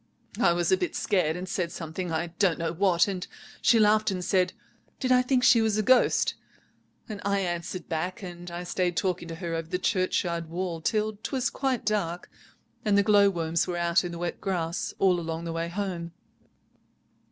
I 0.39 0.53
was 0.53 0.71
a 0.71 0.77
bit 0.77 0.95
scared 0.95 1.35
and 1.35 1.47
said 1.47 1.71
something—I 1.71 2.33
don't 2.39 2.57
know 2.57 2.71
what—and 2.73 3.27
she 3.61 3.77
laughed 3.79 4.09
and 4.09 4.25
said, 4.25 4.51
'Did 4.99 5.11
I 5.11 5.21
think 5.21 5.43
she 5.43 5.61
was 5.61 5.77
a 5.77 5.83
ghost?' 5.83 6.33
and 7.07 7.21
I 7.23 7.41
answered 7.41 7.87
back, 7.87 8.23
and 8.23 8.49
I 8.49 8.63
stayed 8.63 8.97
talking 8.97 9.27
to 9.27 9.35
her 9.35 9.53
over 9.53 9.69
the 9.69 9.77
churchyard 9.77 10.49
wall 10.49 10.81
till 10.81 11.19
'twas 11.21 11.51
quite 11.51 11.85
dark, 11.85 12.31
and 12.83 12.97
the 12.97 13.03
glowworms 13.03 13.67
were 13.67 13.77
out 13.77 14.03
in 14.03 14.11
the 14.11 14.17
wet 14.17 14.41
grass 14.41 14.91
all 14.97 15.19
along 15.19 15.43
the 15.43 15.53
way 15.53 15.69
home. 15.69 16.13